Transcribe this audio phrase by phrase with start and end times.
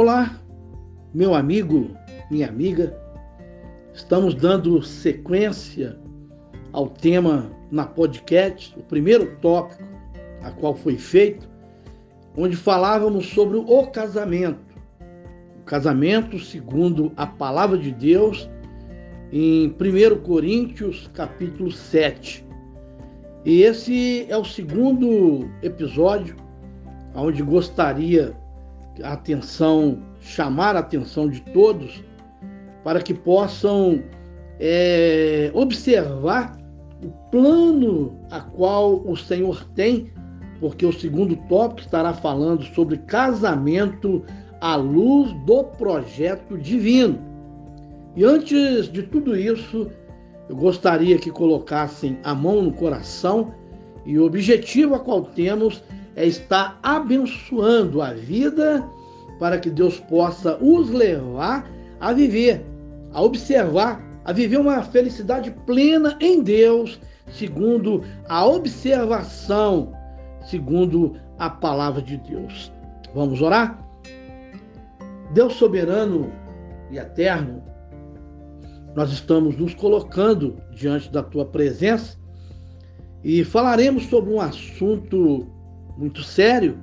[0.00, 0.40] Olá,
[1.12, 1.90] meu amigo,
[2.30, 2.96] minha amiga.
[3.92, 5.98] Estamos dando sequência
[6.72, 9.82] ao tema na podcast, o primeiro tópico
[10.44, 11.48] a qual foi feito,
[12.36, 14.72] onde falávamos sobre o casamento.
[15.62, 18.48] O casamento segundo a palavra de Deus
[19.32, 22.46] em 1 Coríntios, capítulo 7.
[23.44, 26.36] E esse é o segundo episódio
[27.16, 28.36] onde gostaria
[29.02, 32.02] atenção, chamar a atenção de todos
[32.84, 34.02] para que possam
[34.58, 36.56] é, observar
[37.04, 40.10] o plano a qual o Senhor tem,
[40.60, 44.24] porque o segundo tópico estará falando sobre casamento
[44.60, 47.18] à luz do projeto divino.
[48.16, 49.88] E antes de tudo isso,
[50.48, 53.54] eu gostaria que colocassem a mão no coração
[54.04, 55.84] e o objetivo a qual temos
[56.16, 58.88] é estar abençoando a vida
[59.38, 61.68] para que Deus possa os levar
[62.00, 62.64] a viver,
[63.12, 67.00] a observar, a viver uma felicidade plena em Deus,
[67.30, 69.92] segundo a observação,
[70.44, 72.72] segundo a palavra de Deus.
[73.14, 73.82] Vamos orar?
[75.32, 76.32] Deus soberano
[76.90, 77.62] e eterno,
[78.94, 82.18] nós estamos nos colocando diante da tua presença
[83.22, 85.46] e falaremos sobre um assunto
[85.96, 86.78] muito sério,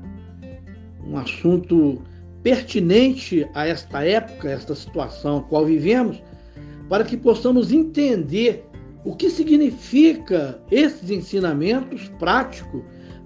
[1.04, 2.02] um assunto
[2.46, 6.22] pertinente a esta época, a esta situação qual vivemos,
[6.88, 8.70] para que possamos entender
[9.04, 12.84] o que significa esses ensinamentos práticos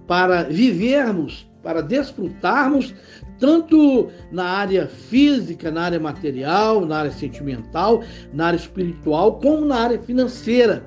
[0.08, 2.96] para vivermos, para desfrutarmos
[3.38, 8.02] tanto na área física, na área material, na área sentimental,
[8.34, 10.86] na área espiritual, como na área financeira.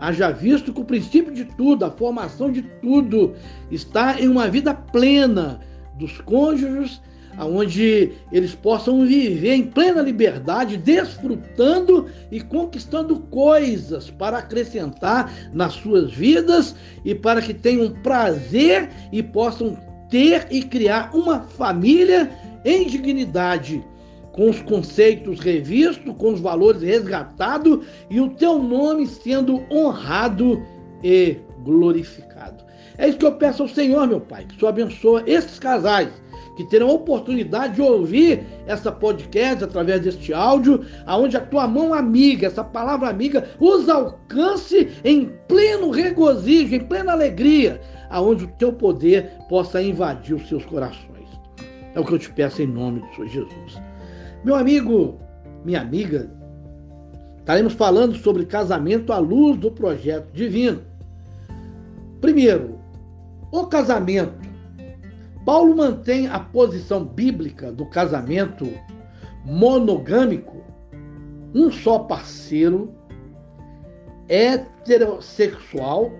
[0.00, 3.34] Haja visto que o princípio de tudo, a formação de tudo,
[3.70, 5.60] está em uma vida plena
[5.96, 7.00] dos cônjuges,
[7.44, 16.12] onde eles possam viver em plena liberdade, desfrutando e conquistando coisas para acrescentar nas suas
[16.12, 19.76] vidas e para que tenham prazer e possam
[20.10, 22.30] ter e criar uma família
[22.64, 23.84] em dignidade
[24.32, 30.62] com os conceitos revistos, com os valores resgatados e o teu nome sendo honrado
[31.02, 32.64] e glorificado.
[32.96, 36.08] É isso que eu peço ao Senhor, meu Pai, que o Senhor abençoe esses casais
[36.58, 41.94] que terão a oportunidade de ouvir essa podcast através deste áudio, aonde a tua mão
[41.94, 47.80] amiga, essa palavra amiga, os alcance em pleno regozijo, em plena alegria,
[48.10, 51.28] aonde o teu poder possa invadir os seus corações.
[51.94, 53.80] É o que eu te peço em nome Senhor Jesus.
[54.44, 55.16] Meu amigo,
[55.64, 56.28] minha amiga,
[57.38, 60.82] estaremos falando sobre casamento à luz do projeto divino.
[62.20, 62.80] Primeiro,
[63.52, 64.47] o casamento.
[65.48, 68.70] Paulo mantém a posição bíblica do casamento
[69.46, 70.62] monogâmico,
[71.54, 72.94] um só parceiro,
[74.28, 76.12] heterossexual,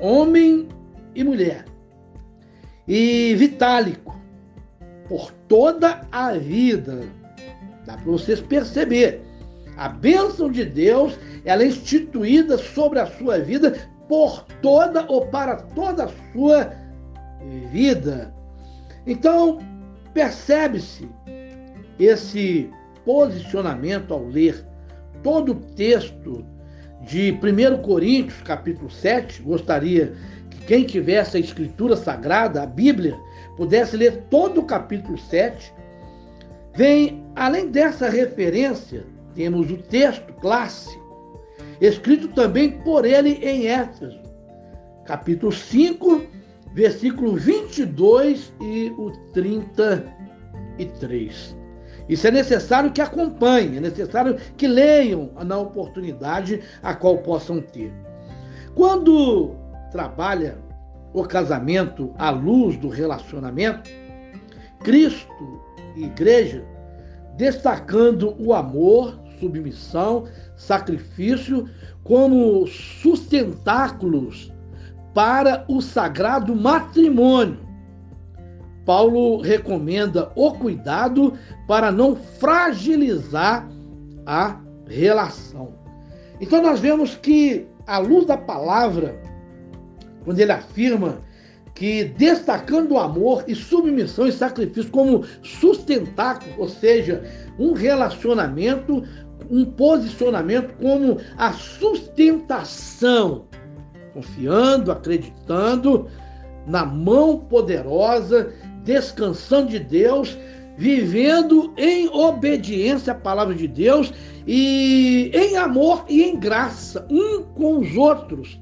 [0.00, 0.70] homem
[1.14, 1.66] e mulher,
[2.88, 4.18] e vitálico,
[5.06, 7.00] por toda a vida
[7.84, 9.20] Dá para vocês perceber.
[9.76, 15.56] A bênção de Deus, ela é instituída sobre a sua vida por toda ou para
[15.56, 16.72] toda a sua
[17.70, 18.32] vida.
[19.06, 19.58] Então,
[20.14, 21.08] percebe-se
[21.98, 22.70] esse
[23.04, 24.64] posicionamento ao ler
[25.22, 26.44] todo o texto
[27.02, 29.42] de 1 Coríntios, capítulo 7.
[29.42, 30.12] Gostaria
[30.50, 33.18] que quem tivesse a escritura sagrada, a Bíblia,
[33.56, 35.72] pudesse ler todo o capítulo 7
[36.74, 39.04] Vem, além dessa referência,
[39.34, 41.02] temos o texto clássico,
[41.80, 44.18] escrito também por ele em Éfeso,
[45.04, 46.22] capítulo 5,
[46.74, 51.56] versículo 22 e o 33.
[52.08, 57.92] Isso é necessário que acompanhem, é necessário que leiam na oportunidade a qual possam ter.
[58.74, 59.54] Quando
[59.90, 60.58] trabalha
[61.12, 63.90] o casamento à luz do relacionamento,
[64.80, 65.60] Cristo
[65.96, 66.64] igreja,
[67.36, 70.24] destacando o amor, submissão,
[70.56, 71.68] sacrifício
[72.02, 74.51] como sustentáculos
[75.14, 77.58] para o sagrado matrimônio.
[78.84, 81.34] Paulo recomenda o cuidado
[81.68, 83.68] para não fragilizar
[84.26, 85.74] a relação.
[86.40, 89.20] Então nós vemos que, à luz da palavra,
[90.24, 91.18] quando ele afirma
[91.74, 97.24] que destacando o amor e submissão e sacrifício como sustentáculo, ou seja,
[97.58, 99.02] um relacionamento,
[99.50, 103.46] um posicionamento como a sustentação,
[104.12, 106.08] confiando, acreditando
[106.66, 108.52] na mão poderosa,
[108.84, 110.36] descansando de Deus,
[110.76, 114.12] vivendo em obediência à palavra de Deus
[114.46, 118.60] e em amor e em graça um com os outros,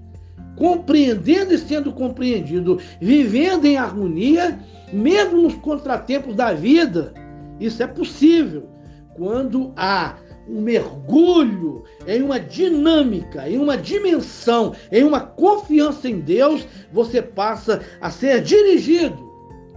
[0.56, 4.58] compreendendo e sendo compreendido, vivendo em harmonia,
[4.92, 7.14] mesmo nos contratempos da vida.
[7.58, 8.68] Isso é possível
[9.14, 10.16] quando há
[10.50, 17.80] um mergulho em uma dinâmica, em uma dimensão, em uma confiança em Deus, você passa
[18.00, 19.30] a ser dirigido.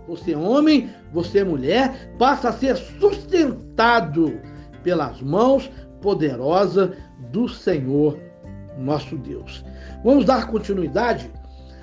[0.07, 4.39] Você, homem, você, mulher, passa a ser sustentado
[4.83, 5.69] pelas mãos
[6.01, 6.89] poderosas
[7.31, 8.17] do Senhor
[8.77, 9.63] nosso Deus.
[10.03, 11.31] Vamos dar continuidade?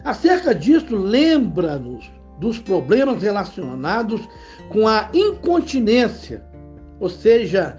[0.04, 4.20] Acerca disso, lembra-nos dos problemas relacionados
[4.70, 6.42] com a incontinência,
[6.98, 7.78] ou seja,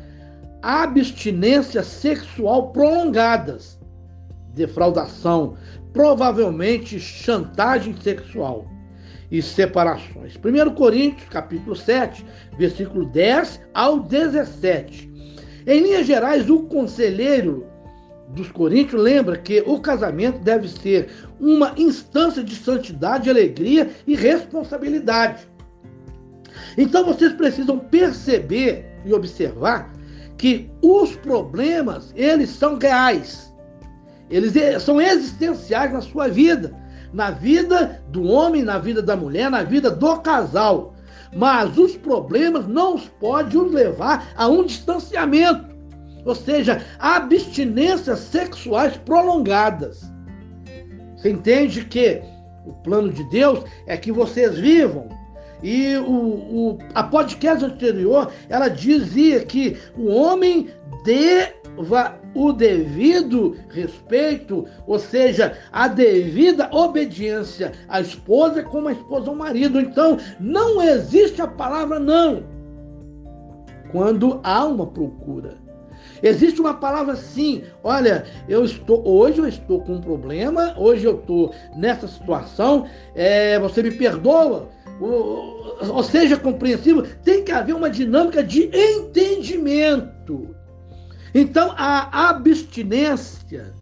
[0.62, 3.80] abstinência sexual prolongadas,
[4.54, 5.56] defraudação,
[5.94, 8.66] provavelmente chantagem sexual
[9.30, 10.36] e separações.
[10.36, 12.26] 1 Coríntios, capítulo 7,
[12.58, 15.10] versículo 10 ao 17.
[15.66, 17.66] Em linhas gerais, o conselheiro
[18.30, 21.10] dos Coríntios lembra que o casamento deve ser
[21.40, 25.48] uma instância de santidade, alegria e responsabilidade.
[26.78, 29.92] Então vocês precisam perceber e observar
[30.42, 33.54] que os problemas, eles são reais.
[34.30, 36.82] Eles são existenciais na sua vida
[37.14, 40.94] na vida do homem, na vida da mulher, na vida do casal.
[41.36, 45.66] Mas os problemas não podem os levar a um distanciamento,
[46.26, 50.02] ou seja, abstinências sexuais prolongadas.
[51.16, 52.22] Você entende que
[52.66, 55.10] o plano de Deus é que vocês vivam.
[55.64, 60.70] E o, o, a podcast anterior, ela dizia que o homem
[61.04, 69.36] deva o devido respeito, ou seja, a devida obediência à esposa como a esposa ao
[69.36, 69.80] marido.
[69.80, 72.44] Então, não existe a palavra não
[73.92, 75.58] quando há uma procura.
[76.24, 77.64] Existe uma palavra sim.
[77.84, 82.88] Olha, eu estou hoje eu estou com um problema, hoje eu estou nessa situação.
[83.16, 84.70] É, você me perdoa?
[85.02, 87.06] Ou, ou seja, compreensível.
[87.24, 90.56] Tem que haver uma dinâmica de entendimento.
[91.34, 93.74] Então, a abstinência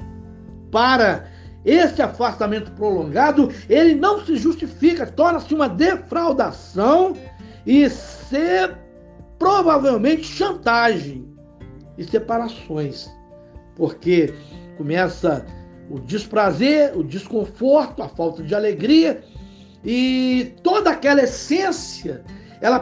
[0.71, 1.27] para
[1.65, 7.13] esse afastamento prolongado, ele não se justifica, torna-se uma defraudação
[7.65, 8.77] e ser
[9.37, 11.27] provavelmente chantagem
[11.97, 13.09] e separações,
[13.75, 14.33] porque
[14.77, 15.45] começa
[15.89, 19.21] o desprazer, o desconforto, a falta de alegria
[19.83, 22.23] e toda aquela essência
[22.61, 22.79] ela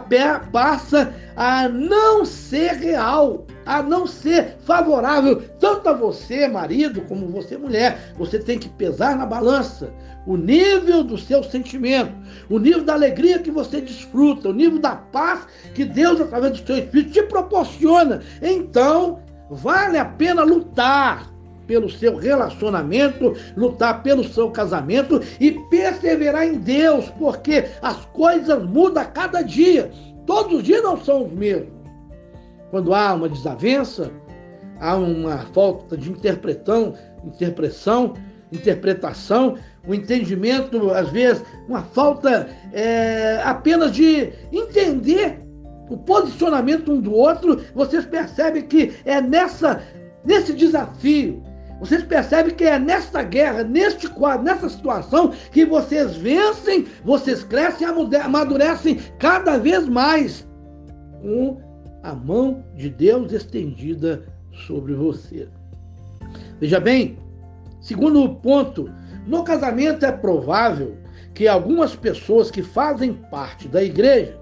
[0.52, 7.58] passa a não ser real, a não ser favorável tanto a você, marido, como você,
[7.58, 8.14] mulher.
[8.18, 9.94] Você tem que pesar na balança
[10.26, 12.12] o nível do seu sentimento,
[12.50, 16.66] o nível da alegria que você desfruta, o nível da paz que Deus, através do
[16.66, 18.22] seu Espírito, te proporciona.
[18.42, 21.32] Então, vale a pena lutar
[21.68, 29.04] pelo seu relacionamento, lutar pelo seu casamento e perseverar em Deus, porque as coisas mudam
[29.04, 29.92] a cada dia.
[30.26, 31.78] Todos os dias não são os mesmos.
[32.72, 34.12] Quando há uma desavença,
[34.80, 36.94] há uma falta de interpretação,
[37.24, 38.14] interpretação,
[38.52, 45.40] interpretação, o um entendimento, às vezes, uma falta é, apenas de entender
[45.90, 49.82] o posicionamento um do outro, vocês percebem que é nessa,
[50.26, 51.42] nesse desafio
[51.80, 57.88] vocês percebem que é nesta guerra, neste quadro, nessa situação, que vocês vencem, vocês crescem
[57.88, 60.48] e amadurecem cada vez mais
[61.22, 61.62] com
[62.02, 64.26] a mão de Deus estendida
[64.66, 65.48] sobre você.
[66.60, 67.20] Veja bem,
[67.80, 68.90] segundo ponto,
[69.28, 70.98] no casamento é provável
[71.36, 74.40] que algumas pessoas que fazem parte da igreja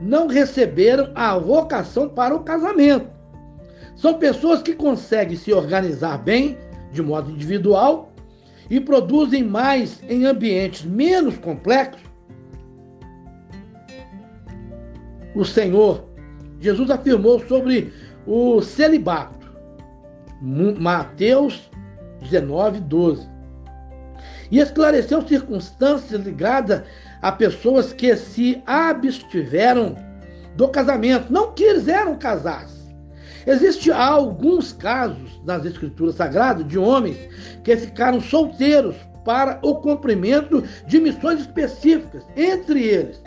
[0.00, 3.10] não receberam a vocação para o casamento.
[3.96, 6.56] São pessoas que conseguem se organizar bem
[6.92, 8.12] de modo individual
[8.68, 12.00] e produzem mais em ambientes menos complexos,
[15.34, 16.04] o Senhor
[16.60, 17.92] Jesus afirmou sobre
[18.26, 19.50] o celibato.
[20.42, 21.70] Mateus
[22.20, 23.28] 19, 12.
[24.50, 26.82] E esclareceu circunstâncias ligadas
[27.22, 29.96] a pessoas que se abstiveram
[30.56, 32.79] do casamento, não quiseram casar-se
[33.50, 37.16] Existem alguns casos nas Escrituras Sagradas de homens
[37.64, 42.24] que ficaram solteiros para o cumprimento de missões específicas.
[42.36, 43.20] Entre eles,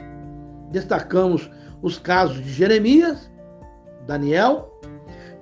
[0.71, 1.51] destacamos
[1.81, 3.29] os casos de Jeremias,
[4.07, 4.73] Daniel.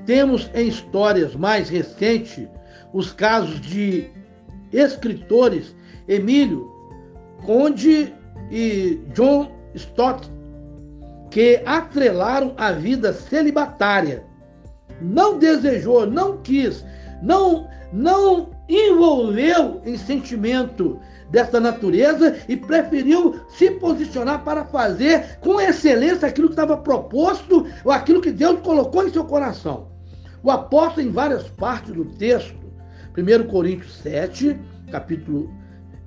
[0.08, 2.48] Temos em histórias mais recentes
[2.92, 4.10] os casos de
[4.74, 5.76] escritores
[6.08, 6.68] Emílio
[7.46, 8.12] Conde
[8.50, 10.28] e John Stott.
[11.30, 14.31] que atrelaram a vida celibatária.
[15.02, 16.86] Não desejou, não quis,
[17.22, 26.28] não, não envolveu em sentimento dessa natureza e preferiu se posicionar para fazer com excelência
[26.28, 29.88] aquilo que estava proposto ou aquilo que Deus colocou em seu coração.
[30.44, 32.60] O apóstolo, em várias partes do texto,
[33.18, 34.60] 1 Coríntios 7,
[34.92, 35.54] capítulo,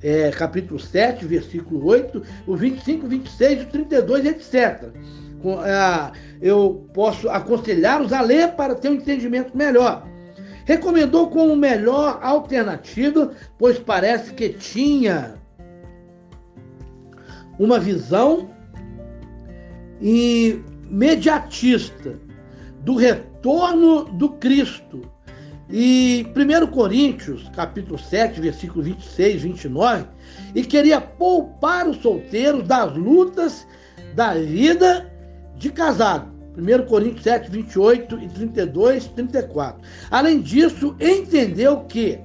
[0.05, 4.91] é, capítulo 7, versículo 8, o 25, 26, o 32, etc.
[5.65, 10.07] É, eu posso aconselhá-los a ler para ter um entendimento melhor.
[10.67, 15.37] Recomendou como melhor alternativa, pois parece que tinha
[17.59, 18.51] uma visão
[20.91, 22.19] imediatista
[22.81, 25.14] do retorno do Cristo.
[25.71, 30.05] E 1 Coríntios, capítulo 7, versículo 26, 29,
[30.55, 33.67] e queria poupar os solteiros das lutas
[34.15, 35.11] da vida
[35.57, 36.33] de casado.
[36.57, 39.81] 1 Coríntios 7, 28 e 32, 34.
[40.11, 42.19] Além disso, entendeu que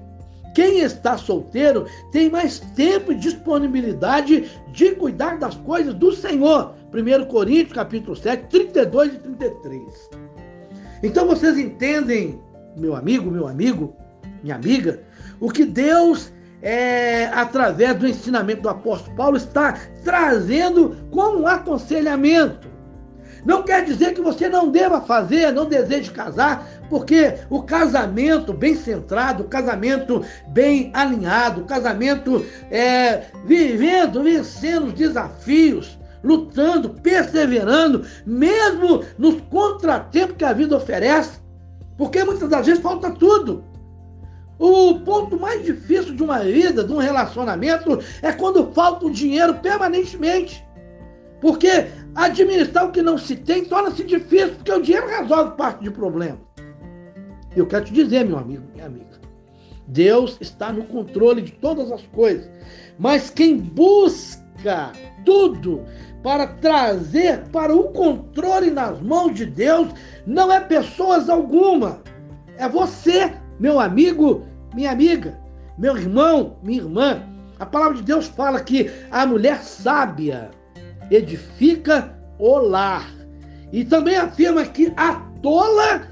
[0.54, 6.76] quem está solteiro tem mais tempo e disponibilidade de cuidar das coisas do Senhor.
[6.94, 10.10] 1 Coríntios capítulo 7, 32 e 33.
[11.02, 12.40] Então vocês entendem,
[12.80, 13.96] meu amigo, meu amigo,
[14.42, 15.02] minha amiga,
[15.40, 16.32] o que Deus
[16.62, 22.68] é, através do ensinamento do apóstolo Paulo, está trazendo como um aconselhamento.
[23.46, 28.76] Não quer dizer que você não deva fazer, não deseje casar, porque o casamento bem
[28.76, 39.06] centrado, o casamento bem alinhado, o casamento é, vivendo, vencendo os desafios, lutando, perseverando, mesmo
[39.18, 41.40] nos contratempos que a vida oferece,
[42.00, 43.62] porque muitas das vezes falta tudo.
[44.58, 49.56] O ponto mais difícil de uma vida, de um relacionamento, é quando falta o dinheiro
[49.56, 50.66] permanentemente.
[51.42, 55.92] Porque administrar o que não se tem torna-se difícil, porque o dinheiro resolve parte do
[55.92, 56.40] problema.
[57.54, 59.20] Eu quero te dizer, meu amigo, minha amiga,
[59.86, 62.50] Deus está no controle de todas as coisas.
[62.98, 64.42] Mas quem busca
[65.26, 65.84] tudo
[66.24, 69.90] para trazer para o controle nas mãos de Deus
[70.26, 72.02] não é pessoas alguma.
[72.58, 75.40] É você, meu amigo, minha amiga,
[75.78, 77.24] meu irmão, minha irmã.
[77.58, 80.52] A palavra de Deus fala que a mulher sábia
[81.10, 83.10] edifica o lar.
[83.72, 86.08] E também afirma que a tola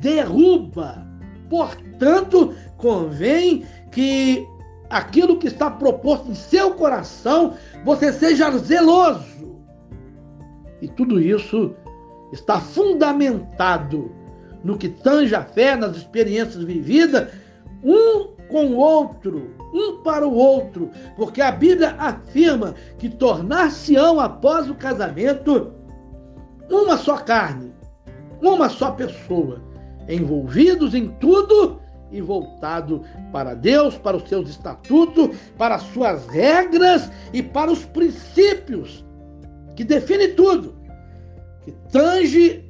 [0.00, 1.06] derruba.
[1.50, 4.46] Portanto, convém que
[4.92, 9.56] aquilo que está proposto em seu coração, você seja zeloso.
[10.82, 11.74] E tudo isso
[12.30, 14.12] está fundamentado
[14.62, 17.32] no que tange a fé, nas experiências vividas,
[17.82, 24.68] um com o outro, um para o outro, porque a Bíblia afirma que tornar-se-ão após
[24.68, 25.72] o casamento
[26.70, 27.72] uma só carne,
[28.42, 29.62] uma só pessoa,
[30.06, 31.81] envolvidos em tudo
[32.12, 33.02] e voltado
[33.32, 39.04] para Deus, para os seus estatutos, para as suas regras e para os princípios
[39.74, 40.76] que define tudo,
[41.64, 42.64] que tange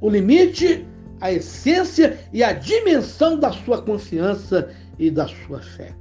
[0.00, 0.86] o limite
[1.20, 5.94] a essência e a dimensão da sua confiança e da sua fé.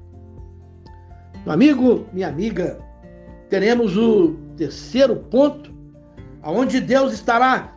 [1.46, 2.80] Meu amigo, minha amiga,
[3.50, 5.74] teremos o terceiro ponto,
[6.42, 7.74] aonde Deus estará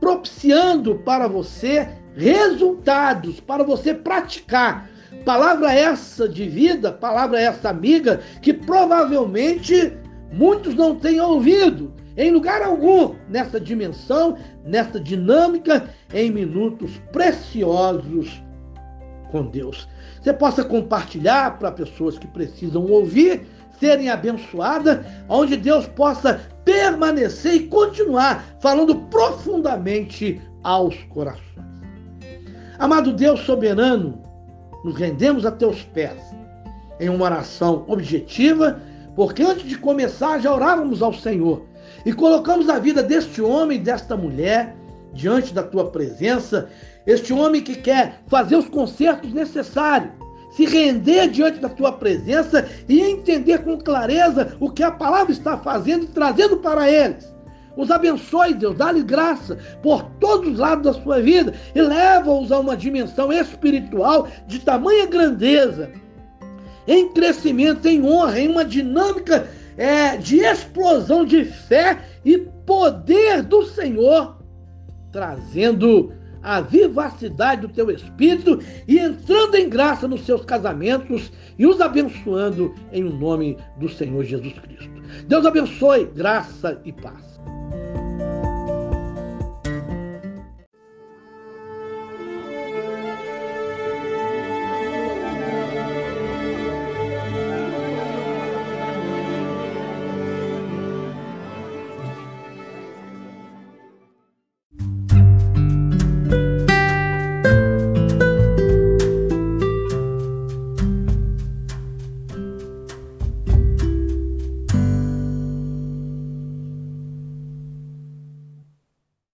[0.00, 1.88] propiciando para você
[2.20, 4.88] resultados, para você praticar.
[5.24, 9.92] Palavra essa de vida, palavra essa amiga, que provavelmente
[10.32, 18.42] muitos não têm ouvido, em lugar algum nessa dimensão, nessa dinâmica, em minutos preciosos
[19.30, 19.88] com Deus.
[20.20, 23.46] Você possa compartilhar para pessoas que precisam ouvir,
[23.78, 31.69] serem abençoadas, onde Deus possa permanecer e continuar falando profundamente aos corações.
[32.80, 34.22] Amado Deus soberano,
[34.82, 36.18] nos rendemos a teus pés
[36.98, 38.80] em uma oração objetiva,
[39.14, 41.66] porque antes de começar já orávamos ao Senhor
[42.06, 44.74] e colocamos a vida deste homem e desta mulher
[45.12, 46.70] diante da tua presença,
[47.06, 50.12] este homem que quer fazer os consertos necessários,
[50.50, 55.58] se render diante da tua presença e entender com clareza o que a palavra está
[55.58, 57.30] fazendo e trazendo para eles.
[57.76, 62.58] Os abençoe, Deus, dá-lhe graça por todos os lados da sua vida e leva-os a
[62.58, 65.90] uma dimensão espiritual de tamanha grandeza,
[66.86, 73.64] em crescimento, em honra, em uma dinâmica é, de explosão de fé e poder do
[73.64, 74.36] Senhor,
[75.12, 76.12] trazendo
[76.42, 78.58] a vivacidade do teu espírito
[78.88, 84.24] e entrando em graça nos seus casamentos e os abençoando em o nome do Senhor
[84.24, 84.90] Jesus Cristo.
[85.26, 87.29] Deus abençoe, graça e paz.